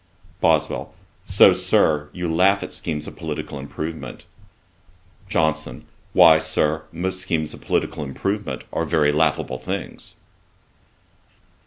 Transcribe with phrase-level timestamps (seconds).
[0.41, 0.95] BOSWELL.
[1.25, 4.25] 'So, Sir, you laugh at schemes of political improvement.'
[5.29, 5.85] JOHNSON.
[6.13, 10.15] 'Why, Sir, most schemes of political improvement are very laughable things.'